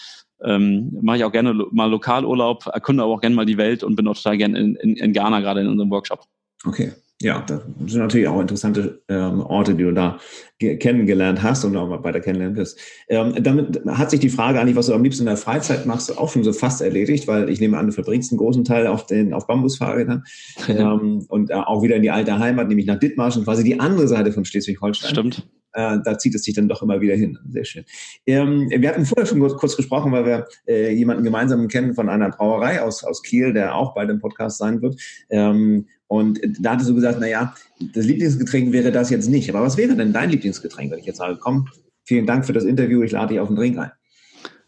[0.42, 3.96] ähm, mache ich auch gerne mal Lokalurlaub, erkunde aber auch gerne mal die Welt und
[3.96, 6.24] bin auch total gerne in, in, in Ghana gerade in unserem Workshop.
[6.64, 6.92] Okay.
[7.20, 10.18] Ja, das sind natürlich auch interessante ähm, Orte, die du da
[10.61, 12.78] kennengelernt hast und auch mal weiter kennenlernen wirst.
[13.09, 16.16] Ähm, damit hat sich die Frage eigentlich, was du am liebsten in der Freizeit machst,
[16.16, 19.07] auch schon so fast erledigt, weil ich nehme an, du verbringst einen großen Teil auf
[19.07, 20.22] den auf Bambusfahrrädern
[20.68, 24.07] ähm, und äh, auch wieder in die alte Heimat, nämlich nach Dithmarschen, quasi die andere
[24.07, 25.11] Seite von Schleswig-Holstein.
[25.11, 25.48] Stimmt.
[25.72, 27.38] Äh, da zieht es sich dann doch immer wieder hin.
[27.50, 27.85] Sehr schön.
[28.26, 32.09] Ähm, wir hatten vorher schon kurz, kurz gesprochen, weil wir äh, jemanden gemeinsam kennen von
[32.09, 35.00] einer Brauerei aus, aus Kiel, der auch bei dem Podcast sein wird.
[35.31, 37.54] Ähm, und da hattest du gesagt, naja,
[37.94, 39.50] das Lieblingsgetränk wäre das jetzt nicht.
[39.50, 41.68] Aber was wäre denn dein Lieblingsgetränk, wenn ich jetzt sage, komm,
[42.04, 43.92] vielen Dank für das Interview, ich lade dich auf einen Drink ein?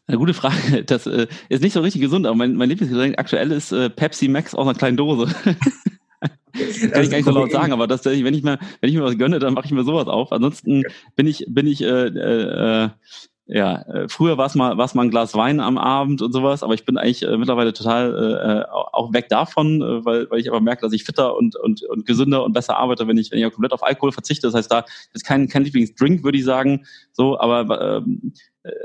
[0.07, 0.85] Eine gute Frage.
[0.87, 4.29] Das äh, ist nicht so richtig gesund, aber mein, mein Lieblingsgetränk aktuell ist äh, Pepsi
[4.29, 5.35] Max aus einer kleinen Dose.
[6.53, 9.03] kann ich gar nicht so laut sagen, aber das, wenn ich mir, wenn ich mir
[9.03, 10.33] was gönne, dann mache ich mir sowas auf.
[10.33, 10.83] Ansonsten
[11.17, 12.89] bin ich, bin ich äh, äh,
[13.53, 16.33] ja, äh, früher war es mal, war es mal ein Glas Wein am Abend und
[16.33, 20.39] sowas, aber ich bin eigentlich äh, mittlerweile total äh, auch weg davon, äh, weil, weil
[20.39, 23.33] ich aber merke, dass ich fitter und, und, und gesünder und besser arbeite, wenn ich,
[23.33, 24.47] wenn ich auch komplett auf Alkohol verzichte.
[24.47, 24.85] Das heißt, da
[25.15, 28.39] ist kein, kein Lieblingsdrink, würde ich sagen, so, aber ähm, äh,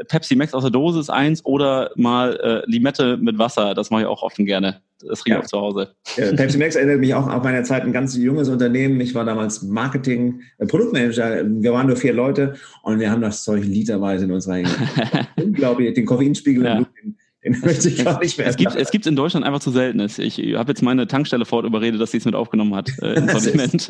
[0.07, 4.01] Pepsi Max aus der Dose ist eins oder mal äh, Limette mit Wasser, das mache
[4.01, 4.81] ich auch oft und gerne.
[5.05, 5.43] Das kriege ich ja.
[5.43, 5.95] auch zu Hause.
[6.15, 8.99] Ja, Pepsi Max erinnert mich auch auf meine Zeit ein ganz junges Unternehmen.
[9.01, 11.43] Ich war damals Marketing, äh, Produktmanager.
[11.45, 14.63] Wir waren nur vier Leute und wir haben das Zeug literweise in unserer
[15.35, 16.77] unglaublich den Koffeinspiegel ja.
[16.77, 18.47] im den möchte ich gar nicht mehr.
[18.47, 19.99] Es gibt es gibt in Deutschland einfach zu selten.
[19.99, 23.31] Ich habe jetzt meine Tankstelle fort überredet, dass sie es mit aufgenommen hat äh, ins
[23.43, 23.87] Sortiment.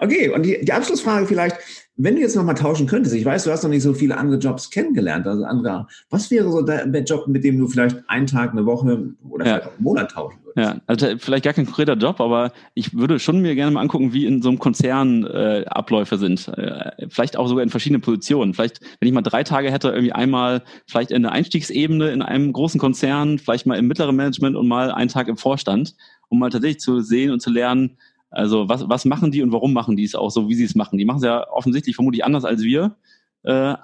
[0.00, 1.56] okay, und die, die Abschlussfrage vielleicht,
[1.96, 4.38] wenn du jetzt nochmal tauschen könntest, ich weiß, du hast noch nicht so viele andere
[4.38, 8.50] Jobs kennengelernt, also andere, was wäre so der, Job, mit dem du vielleicht einen Tag,
[8.50, 9.60] eine Woche oder ja.
[9.60, 10.56] einen Monat tauschen würdest?
[10.56, 14.12] Ja, also vielleicht gar kein konkreter Job, aber ich würde schon mir gerne mal angucken,
[14.12, 16.48] wie in so einem Konzern äh, Abläufe sind.
[16.48, 18.54] Äh, vielleicht auch sogar in verschiedenen Positionen.
[18.54, 22.52] Vielleicht, wenn ich mal drei Tage hätte, irgendwie einmal vielleicht in der Einstiegsebene in einem
[22.52, 25.94] großen Konzern, vielleicht mal im mittleren Management und mal einen Tag im Vorstand,
[26.28, 27.98] um mal tatsächlich zu sehen und zu lernen,
[28.34, 30.74] also was, was machen die und warum machen die es auch so, wie sie es
[30.74, 30.98] machen?
[30.98, 32.96] Die machen es ja offensichtlich vermutlich anders als wir.
[33.44, 33.74] Äh,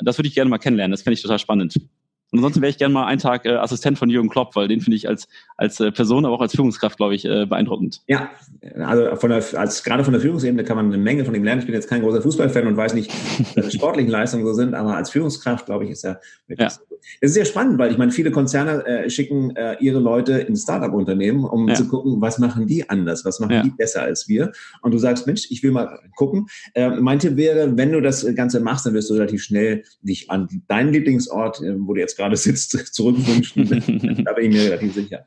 [0.00, 0.92] das würde ich gerne mal kennenlernen.
[0.92, 1.80] Das fände ich total spannend.
[2.32, 4.80] Und ansonsten wäre ich gerne mal einen Tag äh, Assistent von Jürgen Klopp, weil den
[4.80, 8.02] finde ich als, als äh, Person, aber auch als Führungskraft, glaube ich, äh, beeindruckend.
[8.08, 8.30] Ja,
[8.78, 11.60] also von der, als, gerade von der Führungsebene kann man eine Menge von ihm lernen.
[11.60, 13.12] Ich bin jetzt kein großer Fußballfan und weiß nicht,
[13.56, 16.76] was die sportlichen Leistungen so sind, aber als Führungskraft, glaube ich, ist er wirklich ja.
[16.76, 16.98] gut.
[17.20, 20.56] Es ist sehr spannend, weil ich meine, viele Konzerne äh, schicken äh, ihre Leute in
[20.56, 21.74] Startup-Unternehmen, um ja.
[21.74, 23.62] zu gucken, was machen die anders, was machen ja.
[23.62, 24.52] die besser als wir.
[24.82, 26.46] Und du sagst, Mensch, ich will mal gucken.
[26.74, 30.30] Äh, mein Tipp wäre, wenn du das Ganze machst, dann wirst du relativ schnell dich
[30.30, 33.66] an deinen Lieblingsort, äh, wo du jetzt gerade sitzt, zurückwünschen.
[34.24, 35.26] da bin ich mir relativ sicher.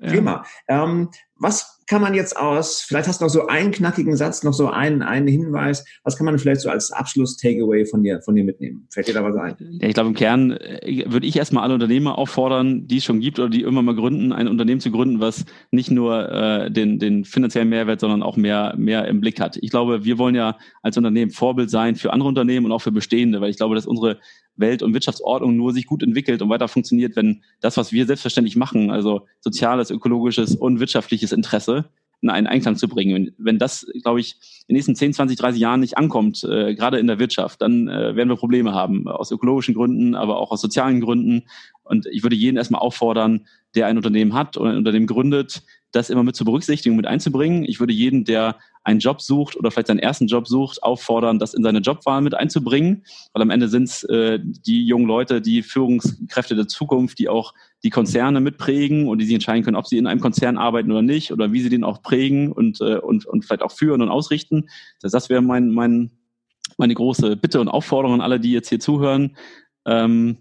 [0.00, 0.08] Ja.
[0.08, 0.46] Prima.
[0.68, 4.52] Ähm, was kann man jetzt aus, vielleicht hast du noch so einen knackigen Satz, noch
[4.52, 8.42] so einen, einen Hinweis, was kann man vielleicht so als Abschluss-Takeaway von dir, von dir
[8.42, 8.88] mitnehmen?
[8.90, 9.56] Fällt dir da was ein?
[9.80, 13.20] Ja, ich glaube, im Kern äh, würde ich erstmal alle Unternehmer auffordern, die es schon
[13.20, 16.98] gibt oder die immer mal gründen, ein Unternehmen zu gründen, was nicht nur äh, den,
[16.98, 19.56] den finanziellen Mehrwert, sondern auch mehr, mehr im Blick hat.
[19.60, 22.92] Ich glaube, wir wollen ja als Unternehmen Vorbild sein für andere Unternehmen und auch für
[22.92, 24.18] bestehende, weil ich glaube, dass unsere
[24.56, 28.56] Welt- und Wirtschaftsordnung nur sich gut entwickelt und weiter funktioniert, wenn das, was wir selbstverständlich
[28.56, 31.86] machen, also soziales, ökologisches und wirtschaftliches Interesse,
[32.22, 33.34] in einen Einklang zu bringen.
[33.38, 34.36] Wenn das, glaube ich,
[34.66, 37.88] in den nächsten 10, 20, 30 Jahren nicht ankommt, äh, gerade in der Wirtschaft, dann
[37.88, 41.44] äh, werden wir Probleme haben, aus ökologischen Gründen, aber auch aus sozialen Gründen.
[41.84, 46.10] Und ich würde jeden erstmal auffordern, der ein Unternehmen hat oder ein Unternehmen gründet, das
[46.10, 47.64] immer mit zur Berücksichtigung mit einzubringen.
[47.64, 51.54] Ich würde jeden, der einen Job sucht oder vielleicht seinen ersten Job sucht, auffordern, das
[51.54, 55.62] in seine Jobwahl mit einzubringen, weil am Ende sind es äh, die jungen Leute, die
[55.62, 59.98] Führungskräfte der Zukunft, die auch die Konzerne mitprägen und die sich entscheiden können, ob sie
[59.98, 63.26] in einem Konzern arbeiten oder nicht oder wie sie den auch prägen und, äh, und,
[63.26, 64.68] und vielleicht auch führen und ausrichten.
[65.00, 66.12] Das, das wäre mein, mein,
[66.78, 69.36] meine große Bitte und Aufforderung an alle, die jetzt hier zuhören.
[69.84, 70.38] Ähm,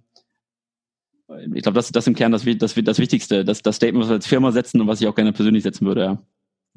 [1.54, 4.16] ich glaube, das, das im Kern das, das, das Wichtigste, das, das Statement, was wir
[4.16, 6.02] als Firma setzen und was ich auch gerne persönlich setzen würde.
[6.02, 6.22] Ja.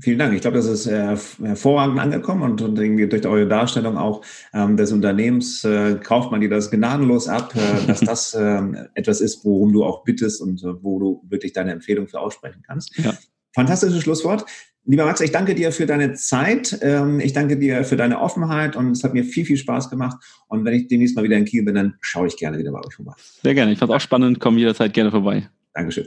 [0.00, 0.32] Vielen Dank.
[0.32, 4.22] Ich glaube, das ist äh, hervorragend angekommen und, und durch eure Darstellung auch
[4.54, 8.62] ähm, des Unternehmens äh, kauft man dir das gnadenlos ab, äh, dass das äh,
[8.94, 12.62] etwas ist, worum du auch bittest und äh, wo du wirklich deine Empfehlung für aussprechen
[12.64, 12.96] kannst.
[12.96, 13.12] Ja.
[13.56, 14.44] Fantastisches Schlusswort.
[14.84, 16.78] Lieber Max, ich danke dir für deine Zeit.
[16.82, 20.16] Ähm, ich danke dir für deine Offenheit und es hat mir viel, viel Spaß gemacht.
[20.48, 22.80] Und wenn ich demnächst mal wieder in Kiel bin, dann schaue ich gerne wieder bei
[22.80, 23.12] euch vorbei.
[23.42, 23.72] Sehr gerne.
[23.72, 24.40] Ich fand es auch spannend.
[24.40, 25.48] Komm jederzeit gerne vorbei.
[25.74, 26.06] Dankeschön.